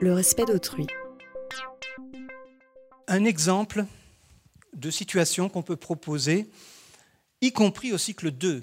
[0.00, 0.86] Le respect d'autrui.
[3.06, 3.84] Un exemple
[4.74, 6.48] de situation qu'on peut proposer,
[7.42, 8.62] y compris au cycle 2,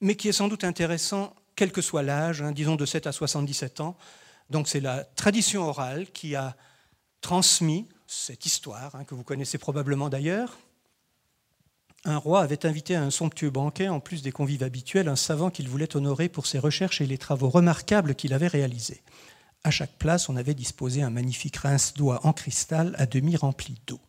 [0.00, 3.12] mais qui est sans doute intéressant quel que soit l'âge, hein, disons de 7 à
[3.12, 3.96] 77 ans.
[4.50, 6.56] Donc c'est la tradition orale qui a
[7.20, 10.58] transmis cette histoire, hein, que vous connaissez probablement d'ailleurs.
[12.04, 15.50] Un roi avait invité à un somptueux banquet, en plus des convives habituels, un savant
[15.50, 19.02] qu'il voulait honorer pour ses recherches et les travaux remarquables qu'il avait réalisés.
[19.64, 24.00] À chaque place, on avait disposé un magnifique rince-doigt en cristal à demi rempli d'eau.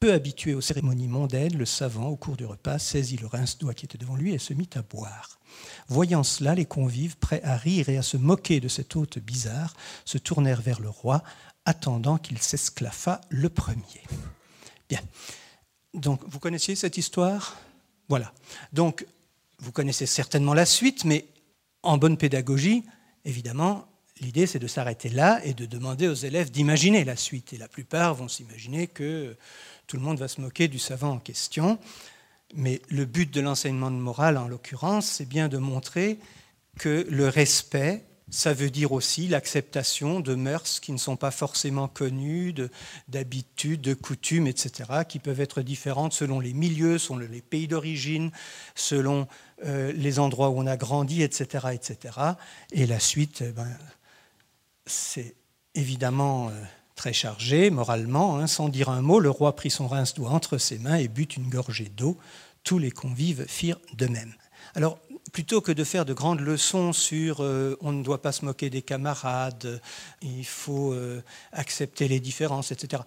[0.00, 3.84] Peu habitué aux cérémonies mondaines, le savant, au cours du repas, saisit le rince-doigt qui
[3.84, 5.38] était devant lui et se mit à boire.
[5.86, 9.76] Voyant cela, les convives, prêts à rire et à se moquer de cet hôte bizarre,
[10.04, 11.22] se tournèrent vers le roi,
[11.64, 14.02] attendant qu'il s'esclaffât le premier.
[14.88, 15.00] Bien.
[15.94, 17.56] Donc, vous connaissiez cette histoire?
[18.08, 18.32] Voilà.
[18.72, 19.06] Donc,
[19.60, 21.26] vous connaissez certainement la suite, mais
[21.84, 22.84] en bonne pédagogie,
[23.24, 23.86] évidemment,
[24.22, 27.52] l'idée c'est de s'arrêter là et de demander aux élèves d'imaginer la suite.
[27.52, 29.36] Et la plupart vont s'imaginer que
[29.86, 31.78] tout le monde va se moquer du savant en question.
[32.54, 36.18] Mais le but de l'enseignement de morale, en l'occurrence, c'est bien de montrer
[36.78, 41.88] que le respect, ça veut dire aussi l'acceptation de mœurs qui ne sont pas forcément
[41.88, 42.54] connues,
[43.08, 48.30] d'habitudes, de, coutumes, etc., qui peuvent être différentes selon les milieux, selon les pays d'origine,
[48.74, 49.26] selon
[49.66, 51.68] euh, les endroits où on a grandi, etc.
[51.72, 52.18] etc.
[52.72, 53.68] Et la suite, eh ben,
[54.86, 55.34] c'est
[55.74, 56.48] évidemment...
[56.48, 56.62] Euh,
[57.02, 58.38] très chargé moralement.
[58.38, 61.36] Hein, sans dire un mot, le roi prit son rince-doigt entre ses mains et but
[61.36, 62.16] une gorgée d'eau.
[62.62, 64.32] Tous les convives firent de même.
[64.76, 64.98] Alors,
[65.32, 68.70] plutôt que de faire de grandes leçons sur euh, on ne doit pas se moquer
[68.70, 69.80] des camarades,
[70.20, 73.02] il faut euh, accepter les différences, etc.,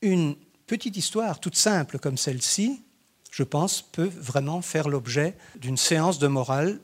[0.00, 2.82] une petite histoire toute simple comme celle-ci,
[3.30, 6.80] je pense, peut vraiment faire l'objet d'une séance de morale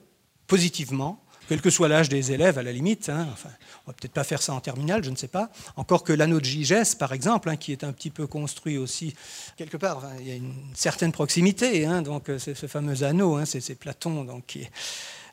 [0.47, 3.09] positivement quel que soit l'âge des élèves, à la limite.
[3.09, 3.51] Hein, enfin,
[3.87, 5.51] va peut-être pas faire ça en terminale, je ne sais pas.
[5.77, 9.15] Encore que l'anneau de Gigès, par exemple, hein, qui est un petit peu construit aussi
[9.57, 11.85] quelque part, il y a une certaine proximité.
[11.85, 14.67] Hein, donc, euh, ce fameux anneau, c'est Platon donc, qui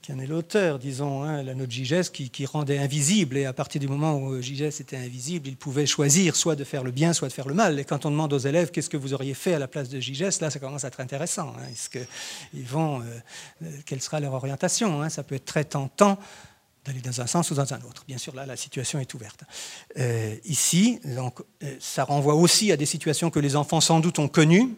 [0.01, 3.37] qui en est l'auteur, disons, hein, l'anneau de Gigès, qui, rendait invisible.
[3.37, 6.83] Et à partir du moment où Gigès était invisible, il pouvait choisir soit de faire
[6.83, 7.79] le bien, soit de faire le mal.
[7.79, 9.99] Et quand on demande aux élèves qu'est-ce que vous auriez fait à la place de
[9.99, 11.53] Gigès, là, ça commence à être intéressant.
[11.57, 11.63] Hein.
[11.71, 11.99] Est-ce
[12.65, 13.05] vont, euh,
[13.63, 15.09] euh, quelle sera leur orientation hein.
[15.09, 16.17] Ça peut être très tentant
[16.85, 18.05] d'aller dans un sens ou dans un autre.
[18.07, 19.43] Bien sûr, là, la situation est ouverte.
[19.97, 21.41] Euh, ici, donc,
[21.79, 24.75] ça renvoie aussi à des situations que les enfants sans doute ont connues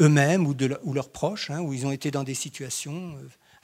[0.00, 3.16] eux-mêmes ou leurs proches, où ils ont été dans des situations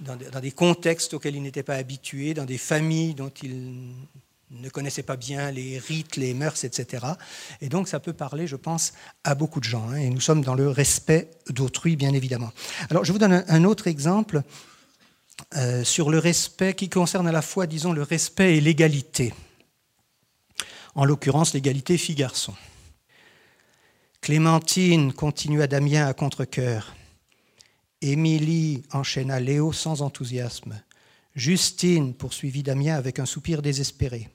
[0.04, 3.94] dans des, contextes auxquels ils n'étaient pas habitués, dans des familles dont ils
[4.50, 7.04] ne connaissaient pas bien les rites, les mœurs, etc.
[7.60, 8.92] Et donc ça peut parler, je pense,
[9.24, 9.88] à beaucoup de gens.
[9.88, 9.96] Hein.
[9.96, 12.52] et nous sommes dans le respect d'autrui, bien évidemment.
[12.90, 14.42] Alors je vous donne un, autre exemple
[15.56, 19.34] euh, sur le respect qui concerne à la fois, disons, le respect et l'égalité.
[20.94, 22.54] En l'occurrence, l'égalité fille-garçon.
[24.20, 26.94] Clémentine continua Damien à contre-coeur.
[28.06, 30.78] Émilie enchaîna Léo sans enthousiasme.
[31.34, 34.28] Justine poursuivit Damien avec un soupir désespéré.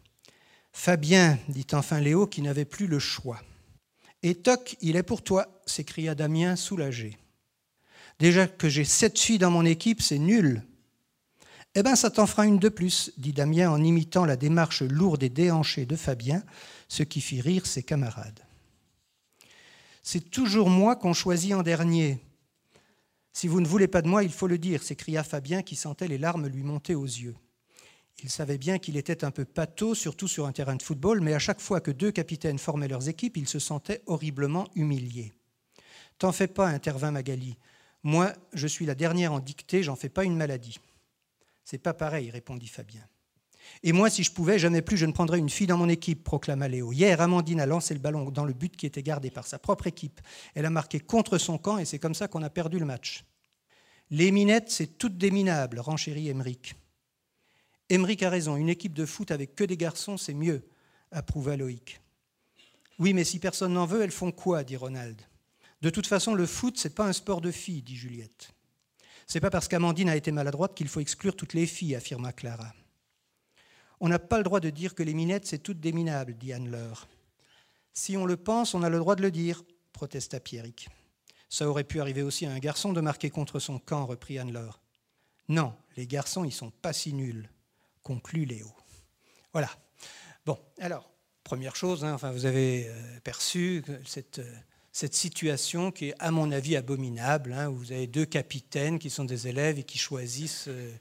[0.72, 3.40] Fabien, dit enfin Léo qui n'avait plus le choix.
[4.24, 7.20] Et toc, il est pour toi, s'écria Damien soulagé.
[8.18, 10.64] Déjà que j'ai sept filles dans mon équipe, c'est nul.
[11.76, 15.22] Eh bien, ça t'en fera une de plus, dit Damien en imitant la démarche lourde
[15.22, 16.42] et déhanchée de Fabien,
[16.88, 18.40] ce qui fit rire ses camarades.
[20.02, 22.20] C'est toujours moi qu'on choisit en dernier,
[23.40, 26.10] si vous ne voulez pas de moi, il faut le dire, s'écria Fabien qui sentait
[26.10, 27.38] les larmes lui monter aux yeux.
[28.22, 31.34] Il savait bien qu'il était un peu pâteau, surtout sur un terrain de football, mais
[31.34, 35.32] à chaque fois que deux capitaines formaient leurs équipes, il se sentait horriblement humilié.
[36.18, 37.56] T'en fais pas, intervint Magali.
[38.04, 40.78] Moi, je suis la dernière en dictée, j'en fais pas une maladie.
[41.64, 43.08] C'est pas pareil, répondit Fabien.
[43.84, 46.26] Et moi, si je pouvais, jamais plus je ne prendrais une fille dans mon équipe,
[46.26, 46.92] proclama Léo.
[46.92, 49.88] Hier, Amandine a lancé le ballon dans le but qui était gardé par sa propre
[49.88, 50.20] équipe.
[50.56, 53.24] Elle a marqué contre son camp et c'est comme ça qu'on a perdu le match.
[54.12, 56.76] Les minettes, c'est toutes des minables, renchérit Emeric.
[57.90, 60.68] Emeric a raison, une équipe de foot avec que des garçons, c'est mieux,
[61.12, 62.02] approuva Loïc.
[62.98, 65.22] Oui, mais si personne n'en veut, elles font quoi dit Ronald.
[65.82, 68.52] De toute façon, le foot, c'est pas un sport de filles, dit Juliette.
[69.28, 72.74] C'est pas parce qu'Amandine a été maladroite qu'il faut exclure toutes les filles, affirma Clara.
[74.00, 76.52] On n'a pas le droit de dire que les minettes, c'est toutes des minables, dit
[76.52, 77.08] Anne-Laure.
[77.94, 79.64] Si on le pense, on a le droit de le dire,
[79.94, 80.90] protesta Pierrick.
[81.50, 84.80] Ça aurait pu arriver aussi à un garçon de marquer contre son camp, reprit Anne-Laure.
[85.48, 87.50] Non, les garçons, ils sont pas si nuls,
[88.04, 88.72] conclut Léo.
[89.52, 89.70] Voilà.
[90.46, 91.10] Bon, alors,
[91.44, 94.56] première chose, hein, enfin, vous avez euh, perçu cette, euh,
[94.92, 97.54] cette, situation qui est, à mon avis, abominable.
[97.54, 100.68] Hein, où vous avez deux capitaines qui sont des élèves et qui choisissent.
[100.68, 100.92] Euh,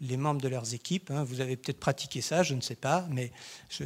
[0.00, 1.10] les membres de leurs équipes.
[1.10, 1.24] Hein.
[1.24, 3.32] Vous avez peut-être pratiqué ça, je ne sais pas, mais
[3.68, 3.84] je,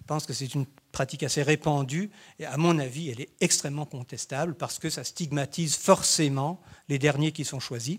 [0.00, 3.86] Je pense que c'est une pratique assez répandue et à mon avis, elle est extrêmement
[3.86, 7.98] contestable parce que ça stigmatise forcément les derniers qui sont choisis.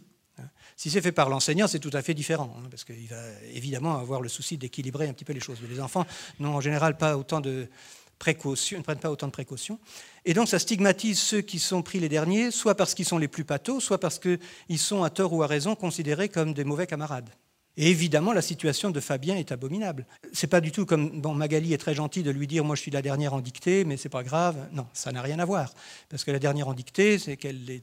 [0.76, 3.22] Si c'est fait par l'enseignant, c'est tout à fait différent, hein, parce qu'il va
[3.54, 5.60] évidemment avoir le souci d'équilibrer un petit peu les choses.
[5.62, 6.06] Mais les enfants
[6.40, 7.70] n'ont en général pas autant de
[8.18, 9.80] précautions, ne prennent pas autant de précautions.
[10.26, 13.28] Et donc ça stigmatise ceux qui sont pris les derniers, soit parce qu'ils sont les
[13.28, 16.88] plus patos, soit parce qu'ils sont à tort ou à raison considérés comme des mauvais
[16.88, 17.30] camarades.
[17.78, 20.06] Et évidemment, la situation de Fabien est abominable.
[20.34, 22.82] C'est pas du tout comme bon, Magali est très gentille de lui dire moi je
[22.82, 24.58] suis la dernière en dictée, mais c'est pas grave.
[24.74, 25.74] Non, ça n'a rien à voir,
[26.10, 27.82] parce que la dernière en dictée, c'est qu'elle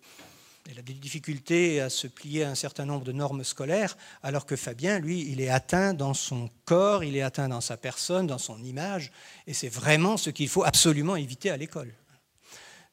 [0.76, 4.56] a des difficultés à se plier à un certain nombre de normes scolaires, alors que
[4.56, 8.38] Fabien, lui, il est atteint dans son corps, il est atteint dans sa personne, dans
[8.38, 9.10] son image,
[9.46, 11.94] et c'est vraiment ce qu'il faut absolument éviter à l'école.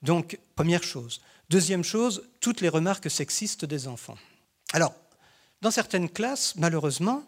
[0.01, 1.19] Donc, première chose.
[1.50, 4.18] Deuxième chose, toutes les remarques sexistes des enfants.
[4.71, 4.94] Alors,
[5.66, 7.24] dans certaines classes, malheureusement,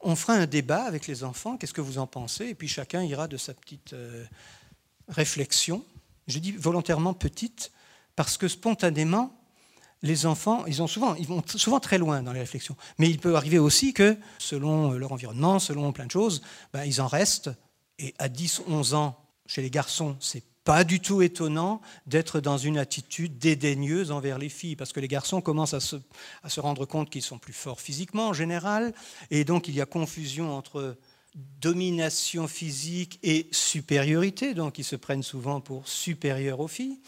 [0.00, 3.02] on fera un débat avec les enfants, qu'est-ce que vous en pensez Et puis chacun
[3.02, 4.24] ira de sa petite euh,
[5.08, 5.84] réflexion.
[6.26, 7.72] Je dis volontairement petite,
[8.16, 9.38] parce que spontanément,
[10.00, 12.74] les enfants, ils, vont souvent très loin dans les réflexions.
[12.96, 16.40] Mais il peut arriver aussi que, selon leur environnement, selon plein de choses,
[16.72, 17.50] ben, ils en restent.
[17.98, 22.56] Et à 10, 11 ans, chez les garçons, c'est pas du tout étonnant d'être dans
[22.56, 27.10] une attitude dédaigneuse envers les filles, parce que les garçons commencent à se, rendre compte
[27.10, 28.94] qu'ils sont plus forts physiquement en général,
[29.30, 30.96] et donc il y a confusion entre
[31.60, 36.98] domination physique et supériorité, donc ils se prennent souvent pour supérieurs aux filles,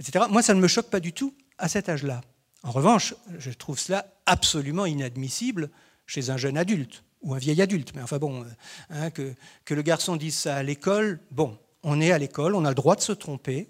[0.00, 0.24] etc.
[0.30, 2.22] Moi, ça ne me choque pas du tout à cet âge-là.
[2.64, 5.70] En revanche, je trouve cela absolument inadmissible
[6.06, 7.92] chez un jeune adulte ou un vieil adulte.
[7.94, 8.44] Mais enfin bon,
[8.90, 9.34] hein, que,
[9.64, 12.74] que le garçon dise ça à l'école, bon, on est à l'école, on a le
[12.74, 13.68] droit de se tromper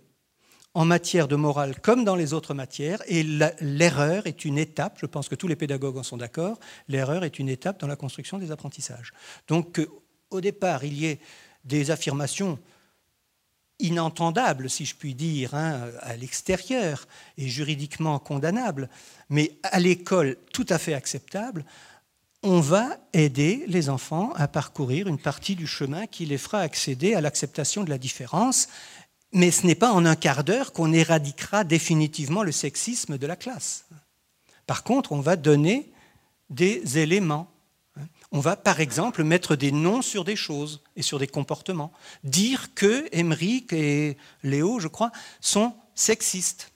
[0.74, 5.06] en matière de morale comme dans les autres matières, et l'erreur est une étape, je
[5.06, 6.58] pense que tous les pédagogues en sont d'accord,
[6.88, 9.12] l'erreur est une étape dans la construction des apprentissages.
[9.48, 9.80] Donc
[10.30, 11.20] au départ, il y ait
[11.64, 12.58] des affirmations
[13.80, 17.06] inentendables, si je puis dire, hein, à l'extérieur
[17.36, 18.88] et juridiquement condamnables,
[19.30, 21.64] mais à l'école tout à fait acceptables,
[22.48, 27.14] on va aider les enfants à parcourir une partie du chemin qui les fera accéder
[27.14, 28.68] à l'acceptation de la différence.
[29.32, 33.36] Mais ce n'est pas en un quart d'heure qu'on éradiquera définitivement le sexisme de la
[33.36, 33.84] classe.
[34.66, 35.92] Par contre, on va donner
[36.48, 37.52] des éléments.
[38.32, 41.92] On va, par exemple, mettre des noms sur des choses et sur des comportements.
[42.24, 45.12] Dire que Émeric et Léo, je crois,
[45.42, 46.72] sont sexistes.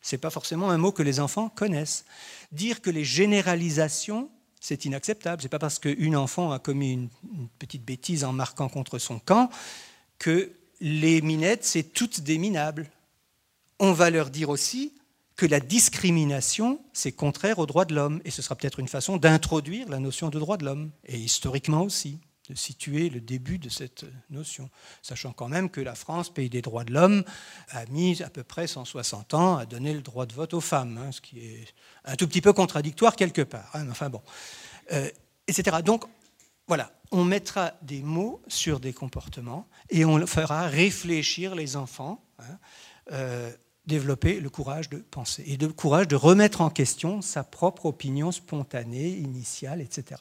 [0.00, 2.04] Ce n'est pas forcément un mot que les enfants connaissent.
[2.50, 4.28] Dire que les généralisations
[4.64, 5.42] c'est inacceptable.
[5.42, 7.08] Ce n'est pas parce qu'une enfant a commis une,
[7.58, 9.50] petite bêtise en marquant contre son camp
[10.18, 12.90] que les minettes, c'est toutes des minables.
[13.78, 14.94] On va leur dire aussi
[15.36, 18.22] que la discrimination, c'est contraire aux droits de l'homme.
[18.24, 21.82] Et ce sera peut-être une façon d'introduire la notion de droit de l'homme, et historiquement
[21.82, 24.68] aussi, de situer le début de cette notion.
[25.02, 27.24] Sachant quand même que la France, pays des droits de l'homme,
[27.70, 30.98] a mis à peu près 160 ans à donner le droit de vote aux femmes,
[30.98, 31.74] hein, ce qui est
[32.04, 33.70] un tout petit peu contradictoire quelque part.
[33.74, 34.20] Hein, enfin bon,
[34.92, 35.08] euh,
[35.48, 35.78] etc.
[35.82, 36.04] Donc
[36.66, 42.58] voilà, on mettra des mots sur des comportements et on fera réfléchir les enfants, hein,
[43.12, 43.50] euh,
[43.86, 48.32] développer le courage de penser et le courage de remettre en question sa propre opinion
[48.32, 50.20] spontanée, initiale, etc.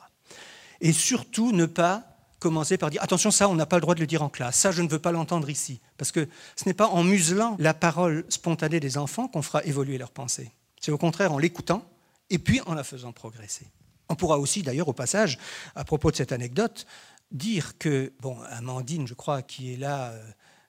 [0.82, 2.13] Et surtout ne pas
[2.44, 4.58] commencer par dire attention, ça, on n'a pas le droit de le dire en classe,
[4.58, 5.80] ça, je ne veux pas l'entendre ici.
[5.98, 9.98] Parce que ce n'est pas en muselant la parole spontanée des enfants qu'on fera évoluer
[9.98, 10.52] leur pensée.
[10.82, 11.90] C'est au contraire en l'écoutant
[12.30, 13.68] et puis en la faisant progresser.
[14.10, 15.40] On pourra aussi, d'ailleurs, au passage,
[15.74, 16.86] à propos de cette anecdote,
[17.32, 20.22] dire que, bon, Amandine, je crois, qui est là euh,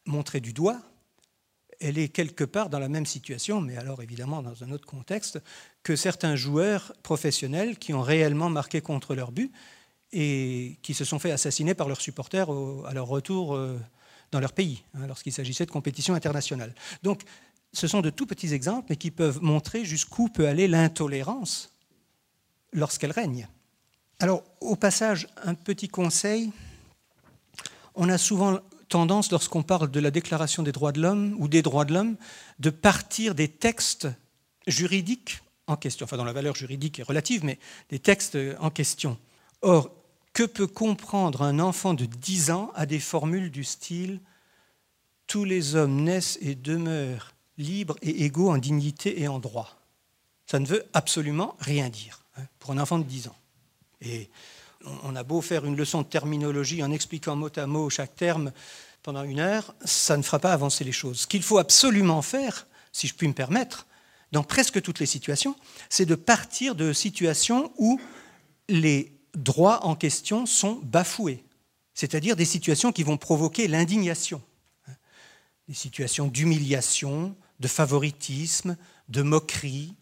[0.06, 0.78] montrée du doigt,
[1.80, 5.40] elle est quelque part dans la même situation, mais alors évidemment dans un autre contexte,
[5.82, 9.52] que certains joueurs professionnels qui ont réellement marqué contre leur but
[10.14, 12.48] et qui se sont fait assassiner par leurs supporters
[12.86, 13.78] à leur retour euh,
[14.30, 16.72] dans leur pays, hein, lorsqu'il s'agissait de compétitions internationales.
[17.02, 17.22] Donc
[17.72, 21.72] ce sont de tout petits exemples, mais qui peuvent montrer jusqu'où peut aller l'intolérance
[22.72, 23.48] lorsqu'elle règne.
[24.20, 26.52] Alors, au passage, un petit conseil.
[27.96, 31.62] On a souvent tendance, lorsqu'on parle de la Déclaration des droits de l'homme ou des
[31.62, 32.16] droits de l'homme,
[32.60, 34.06] de partir des textes
[34.68, 37.58] juridiques en question, enfin dont la valeur juridique est relative, mais
[37.90, 39.18] des textes en question.
[39.62, 39.90] Or,
[40.34, 44.20] que peut comprendre un enfant de 10 ans à des formules du style
[45.26, 49.80] Tous les hommes naissent et demeurent libres et égaux en dignité et en droit.
[50.46, 53.36] Ça ne veut absolument rien dire hein, pour un enfant de 10 ans.
[54.02, 54.28] Et
[55.04, 58.52] on a beau faire une leçon de terminologie en expliquant mot à mot chaque terme
[59.02, 61.20] pendant une heure, ça ne fera pas avancer les choses.
[61.20, 63.86] Ce qu'il faut absolument faire, si je puis me permettre,
[64.32, 65.54] dans presque toutes les situations,
[65.88, 68.00] c'est de partir de situations où
[68.68, 71.44] les droits en question sont bafoués.
[71.94, 74.42] c'est-à-dire des situations qui vont provoquer l'indignation,
[75.68, 78.76] des situations d'humiliation, de favoritisme,
[79.08, 79.94] de moquerie,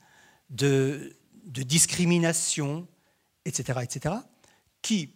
[0.50, 1.12] de,
[1.44, 2.86] discrimination,
[3.44, 4.14] etc., etc.,
[4.80, 5.10] qui,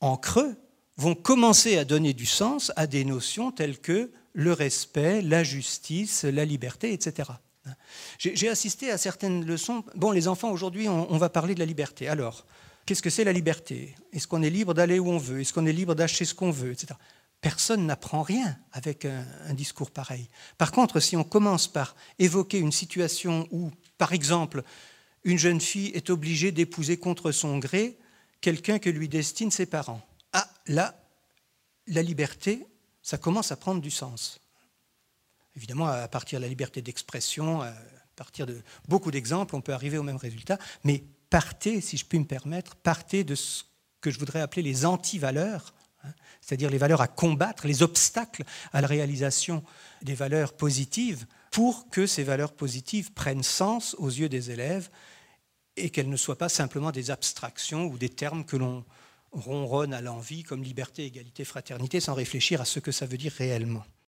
[0.00, 0.56] en creux,
[0.96, 6.24] vont commencer à donner du sens à des notions telles que le respect, la justice,
[6.24, 7.30] la liberté, etc.
[8.18, 9.84] J'ai assisté à certaines leçons.
[9.94, 12.08] Bon, les enfants, aujourd'hui, on, va parler de la liberté.
[12.08, 12.46] Alors,
[12.90, 13.94] qu'est-ce que c'est la liberté?
[14.12, 15.42] Est-ce qu'on est libre d'aller où on veut?
[15.42, 16.94] Est-ce qu'on est libre d'acheter ce qu'on veut etc.
[17.40, 20.28] Personne n'apprend rien avec un, discours pareil.
[20.58, 24.64] Par contre, si on commence par évoquer une situation où, par exemple,
[25.22, 27.96] une jeune fille est obligée d'épouser contre son gré
[28.40, 31.00] quelqu'un que lui destinent ses parents, ah, là,
[31.86, 32.66] la liberté,
[33.02, 34.40] ça commence à prendre du sens.
[35.54, 37.72] Évidemment, à partir de la liberté d'expression, à
[38.16, 42.18] partir de beaucoup d'exemples, on peut arriver au même résultat, mais partez, si je puis
[42.18, 43.62] me permettre, partez de ce
[44.00, 48.80] que je voudrais appeler les anti-valeurs, hein, c'est-à-dire les valeurs à combattre, les obstacles à
[48.80, 49.62] la réalisation
[50.02, 54.90] des valeurs positives, pour que ces valeurs positives prennent sens aux yeux des élèves
[55.76, 58.84] et qu'elles ne soient pas simplement des abstractions ou des termes que l'on
[59.32, 63.32] ronronne à l'envie comme liberté, égalité, fraternité, sans réfléchir à ce que ça veut dire
[63.32, 63.84] réellement.